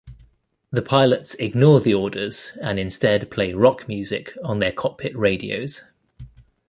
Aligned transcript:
The 0.71 0.81
pilots 0.81 1.35
ignore 1.35 1.79
the 1.79 1.93
orders, 1.93 2.57
and 2.59 2.79
instead 2.79 3.29
play 3.29 3.53
rock 3.53 3.87
music 3.87 4.35
on 4.43 4.57
their 4.57 4.71
cockpit 4.71 5.15
radios. 5.15 5.83